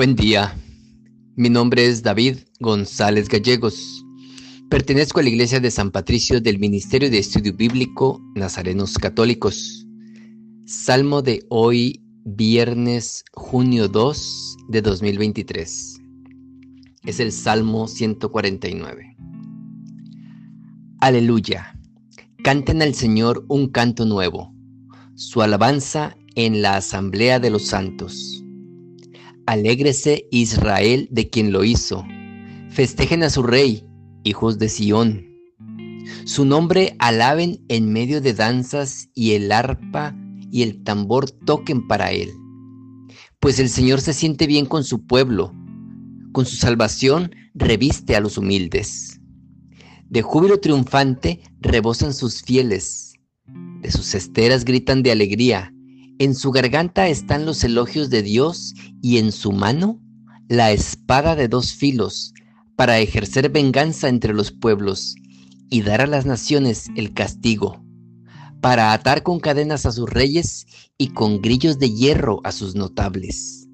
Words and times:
Buen 0.00 0.16
día. 0.16 0.56
Mi 1.36 1.50
nombre 1.50 1.84
es 1.84 2.02
David 2.02 2.38
González 2.58 3.28
Gallegos. 3.28 4.02
Pertenezco 4.70 5.20
a 5.20 5.22
la 5.22 5.28
Iglesia 5.28 5.60
de 5.60 5.70
San 5.70 5.90
Patricio 5.90 6.40
del 6.40 6.58
Ministerio 6.58 7.10
de 7.10 7.18
Estudio 7.18 7.54
Bíblico 7.54 8.18
Nazarenos 8.34 8.96
Católicos. 8.96 9.86
Salmo 10.64 11.20
de 11.20 11.44
hoy, 11.50 12.02
viernes, 12.24 13.26
junio 13.34 13.88
2 13.88 14.56
de 14.70 14.80
2023. 14.80 16.00
Es 17.04 17.20
el 17.20 17.30
Salmo 17.30 17.86
149. 17.86 19.16
Aleluya. 21.00 21.78
Canten 22.42 22.80
al 22.80 22.94
Señor 22.94 23.44
un 23.48 23.68
canto 23.68 24.06
nuevo. 24.06 24.50
Su 25.14 25.42
alabanza 25.42 26.16
en 26.36 26.62
la 26.62 26.76
asamblea 26.76 27.38
de 27.38 27.50
los 27.50 27.66
santos 27.66 28.40
Alégrese 29.50 30.28
Israel 30.30 31.08
de 31.10 31.28
quien 31.28 31.50
lo 31.50 31.64
hizo. 31.64 32.06
Festejen 32.68 33.24
a 33.24 33.30
su 33.30 33.42
rey, 33.42 33.84
hijos 34.22 34.60
de 34.60 34.68
Sión. 34.68 35.26
Su 36.24 36.44
nombre 36.44 36.94
alaben 37.00 37.60
en 37.66 37.92
medio 37.92 38.20
de 38.20 38.32
danzas 38.32 39.08
y 39.12 39.32
el 39.32 39.50
arpa 39.50 40.14
y 40.52 40.62
el 40.62 40.84
tambor 40.84 41.32
toquen 41.32 41.88
para 41.88 42.12
él. 42.12 42.30
Pues 43.40 43.58
el 43.58 43.70
Señor 43.70 44.00
se 44.00 44.12
siente 44.12 44.46
bien 44.46 44.66
con 44.66 44.84
su 44.84 45.04
pueblo. 45.04 45.52
Con 46.30 46.46
su 46.46 46.54
salvación 46.54 47.34
reviste 47.52 48.14
a 48.14 48.20
los 48.20 48.38
humildes. 48.38 49.20
De 50.08 50.22
júbilo 50.22 50.60
triunfante 50.60 51.40
rebosan 51.58 52.14
sus 52.14 52.42
fieles. 52.42 53.14
De 53.82 53.90
sus 53.90 54.14
esteras 54.14 54.64
gritan 54.64 55.02
de 55.02 55.10
alegría 55.10 55.74
en 56.20 56.34
su 56.34 56.50
garganta 56.50 57.08
están 57.08 57.46
los 57.46 57.64
elogios 57.64 58.10
de 58.10 58.22
Dios 58.22 58.74
y 59.00 59.16
en 59.16 59.32
su 59.32 59.52
mano 59.52 59.98
la 60.50 60.70
espada 60.70 61.34
de 61.34 61.48
dos 61.48 61.72
filos 61.72 62.34
para 62.76 62.98
ejercer 62.98 63.48
venganza 63.48 64.06
entre 64.10 64.34
los 64.34 64.52
pueblos 64.52 65.14
y 65.70 65.80
dar 65.80 66.02
a 66.02 66.06
las 66.06 66.26
naciones 66.26 66.90
el 66.94 67.14
castigo, 67.14 67.82
para 68.60 68.92
atar 68.92 69.22
con 69.22 69.40
cadenas 69.40 69.86
a 69.86 69.92
sus 69.92 70.10
reyes 70.10 70.66
y 70.98 71.08
con 71.14 71.40
grillos 71.40 71.78
de 71.78 71.90
hierro 71.90 72.42
a 72.44 72.52
sus 72.52 72.74
notables, 72.74 73.66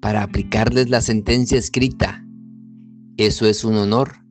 para 0.00 0.22
aplicarles 0.22 0.88
la 0.88 1.00
sentencia 1.00 1.58
escrita. 1.58 2.24
Eso 3.16 3.44
es 3.46 3.64
un 3.64 3.74
honor 3.74 4.24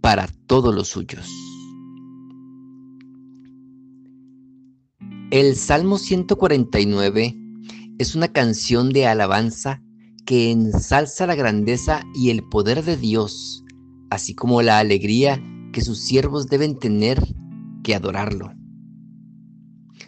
para 0.00 0.28
todos 0.46 0.74
los 0.74 0.88
suyos. 0.88 1.28
El 5.30 5.54
Salmo 5.54 5.96
149 5.96 7.36
es 8.00 8.16
una 8.16 8.26
canción 8.26 8.92
de 8.92 9.06
alabanza 9.06 9.80
que 10.26 10.50
ensalza 10.50 11.24
la 11.24 11.36
grandeza 11.36 12.02
y 12.16 12.30
el 12.30 12.42
poder 12.42 12.82
de 12.82 12.96
Dios, 12.96 13.62
así 14.10 14.34
como 14.34 14.60
la 14.60 14.80
alegría 14.80 15.40
que 15.72 15.82
sus 15.82 16.00
siervos 16.00 16.48
deben 16.48 16.76
tener 16.80 17.22
que 17.84 17.94
adorarlo. 17.94 18.52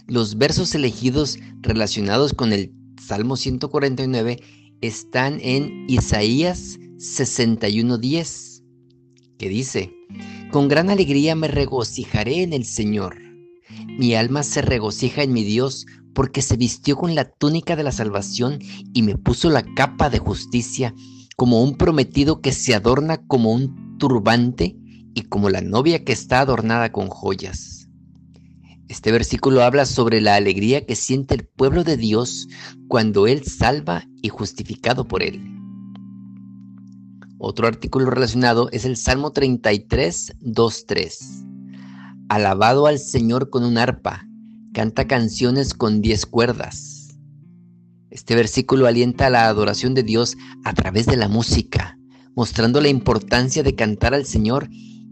Los 0.09 0.39
versos 0.39 0.75
elegidos 0.75 1.39
relacionados 1.61 2.33
con 2.33 2.53
el 2.53 2.75
Salmo 3.01 3.37
149 3.37 4.41
están 4.81 5.39
en 5.41 5.87
Isaías 5.89 6.81
61:10, 6.97 8.65
que 9.39 9.49
dice, 9.49 9.95
Con 10.51 10.67
gran 10.67 10.91
alegría 10.91 11.37
me 11.37 11.47
regocijaré 11.47 12.43
en 12.43 12.53
el 12.53 12.65
Señor 12.65 13.32
mi 13.99 14.15
alma 14.15 14.43
se 14.43 14.63
regocija 14.63 15.23
en 15.23 15.33
mi 15.33 15.45
Dios 15.45 15.87
porque 16.15 16.43
se 16.43 16.57
vistió 16.57 16.97
con 16.97 17.15
la 17.15 17.31
túnica 17.31 17.77
de 17.77 17.83
la 17.83 17.93
salvación 17.93 18.59
y 18.93 19.03
me 19.03 19.17
puso 19.17 19.51
la 19.51 19.63
capa 19.75 20.11
de 20.11 20.19
justicia 20.19 20.95
como 21.37 21.63
un 21.63 21.77
prometido 21.77 22.41
que 22.41 22.53
se 22.53 22.75
adorna 22.75 23.19
como 23.27 23.53
un 23.53 23.99
turbante 23.99 24.77
y 25.15 25.23
como 25.23 25.51
la 25.51 25.61
novia 25.61 26.05
que 26.05 26.13
está 26.13 26.41
adornada 26.41 26.93
con 26.93 27.09
joyas. 27.09 27.89
Este 28.89 29.11
versículo 29.13 29.63
habla 29.63 29.87
sobre 29.87 30.21
la 30.21 30.35
alegría 30.35 30.85
que 30.85 30.97
siente 30.97 31.35
el 31.35 31.47
pueblo 31.47 31.85
de 31.85 31.97
Dios 31.97 32.49
cuando 32.89 33.27
Él 33.27 33.45
salva 33.45 34.05
y 34.21 34.29
justificado 34.29 35.09
por 35.09 35.23
Él. 35.23 35.41
Otro 37.39 37.67
artículo 37.67 38.11
relacionado 38.11 38.69
es 38.71 38.85
el 38.85 38.97
Salmo 38.97 39.33
33, 39.33 40.35
2, 40.41 40.87
3. 40.87 41.45
Alabado 42.29 42.87
al 42.87 42.99
Señor 42.99 43.51
con 43.51 43.65
un 43.65 43.79
arpa, 43.79 44.27
canta 44.73 45.07
canciones 45.07 45.75
con 45.75 46.01
diez 46.01 46.25
cuerdas. 46.27 47.17
Este 48.11 48.35
versículo 48.35 48.87
alienta 48.87 49.27
a 49.27 49.31
la 49.31 49.47
adoración 49.47 49.95
de 49.95 50.03
Dios 50.03 50.37
a 50.65 50.73
través 50.73 51.07
de 51.07 51.17
la 51.17 51.29
música, 51.29 51.99
mostrando 52.35 52.81
la 52.81 52.89
importancia 52.89 53.63
de 53.63 53.75
cantar 53.75 54.15
al 54.15 54.25
Señor 54.25 54.69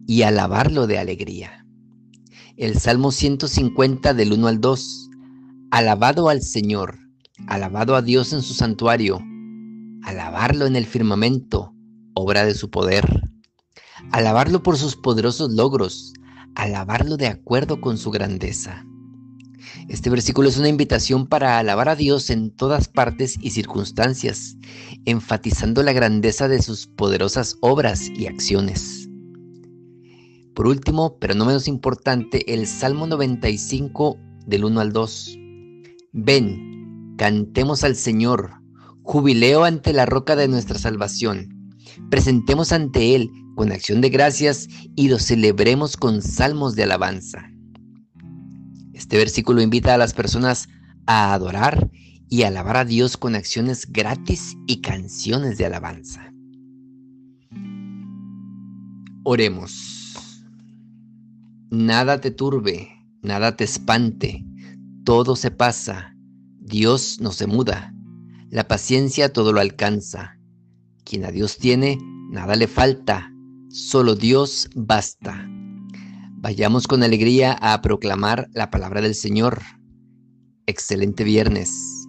y 0.06 0.22
alabarlo 0.22 0.86
de 0.86 0.98
alegría. 0.98 1.66
El 2.56 2.78
Salmo 2.78 3.10
150 3.12 4.14
del 4.14 4.32
1 4.32 4.48
al 4.48 4.60
2. 4.60 5.10
Alabado 5.70 6.28
al 6.28 6.42
Señor, 6.42 6.98
alabado 7.46 7.94
a 7.96 8.02
Dios 8.02 8.32
en 8.32 8.42
su 8.42 8.54
santuario, 8.54 9.20
alabarlo 10.02 10.66
en 10.66 10.76
el 10.76 10.86
firmamento, 10.86 11.72
obra 12.14 12.44
de 12.44 12.54
su 12.54 12.70
poder, 12.70 13.30
alabarlo 14.10 14.62
por 14.62 14.76
sus 14.76 14.96
poderosos 14.96 15.52
logros, 15.52 16.12
alabarlo 16.54 17.16
de 17.16 17.26
acuerdo 17.26 17.80
con 17.80 17.98
su 17.98 18.10
grandeza. 18.10 18.84
Este 19.88 20.10
versículo 20.10 20.48
es 20.48 20.56
una 20.56 20.68
invitación 20.68 21.26
para 21.26 21.58
alabar 21.58 21.88
a 21.88 21.96
Dios 21.96 22.30
en 22.30 22.50
todas 22.50 22.88
partes 22.88 23.36
y 23.40 23.50
circunstancias, 23.50 24.56
enfatizando 25.04 25.82
la 25.82 25.92
grandeza 25.92 26.48
de 26.48 26.62
sus 26.62 26.86
poderosas 26.86 27.56
obras 27.60 28.08
y 28.08 28.26
acciones. 28.26 29.08
Por 30.54 30.66
último, 30.66 31.18
pero 31.18 31.34
no 31.34 31.44
menos 31.46 31.68
importante, 31.68 32.52
el 32.52 32.66
Salmo 32.66 33.06
95 33.06 34.18
del 34.46 34.64
1 34.64 34.80
al 34.80 34.92
2. 34.92 35.38
Ven, 36.12 37.14
cantemos 37.16 37.84
al 37.84 37.96
Señor, 37.96 38.54
jubileo 39.02 39.64
ante 39.64 39.92
la 39.92 40.06
roca 40.06 40.36
de 40.36 40.48
nuestra 40.48 40.78
salvación. 40.78 41.59
Presentemos 42.10 42.72
ante 42.72 43.14
Él 43.14 43.30
con 43.56 43.72
acción 43.72 44.00
de 44.00 44.10
gracias 44.10 44.68
y 44.96 45.08
lo 45.08 45.18
celebremos 45.18 45.96
con 45.96 46.22
salmos 46.22 46.74
de 46.76 46.84
alabanza. 46.84 47.50
Este 48.94 49.16
versículo 49.16 49.62
invita 49.62 49.94
a 49.94 49.98
las 49.98 50.14
personas 50.14 50.68
a 51.06 51.32
adorar 51.32 51.90
y 52.28 52.44
alabar 52.44 52.76
a 52.76 52.84
Dios 52.84 53.16
con 53.16 53.34
acciones 53.34 53.90
gratis 53.90 54.56
y 54.66 54.80
canciones 54.80 55.58
de 55.58 55.66
alabanza. 55.66 56.32
Oremos. 59.24 60.24
Nada 61.70 62.20
te 62.20 62.30
turbe, 62.30 62.88
nada 63.22 63.56
te 63.56 63.64
espante, 63.64 64.44
todo 65.04 65.36
se 65.36 65.50
pasa, 65.50 66.16
Dios 66.58 67.20
no 67.20 67.32
se 67.32 67.46
muda, 67.46 67.94
la 68.48 68.66
paciencia 68.66 69.32
todo 69.32 69.52
lo 69.52 69.60
alcanza. 69.60 70.39
Quien 71.10 71.24
a 71.24 71.32
Dios 71.32 71.56
tiene, 71.58 71.98
nada 72.30 72.54
le 72.54 72.68
falta, 72.68 73.32
Solo 73.68 74.14
Dios 74.14 74.70
basta. 74.76 75.44
Vayamos 76.36 76.86
con 76.86 77.02
alegría 77.02 77.58
a 77.60 77.82
proclamar 77.82 78.48
la 78.52 78.70
palabra 78.70 79.00
del 79.00 79.16
Señor. 79.16 79.60
Excelente 80.66 81.24
viernes. 81.24 81.99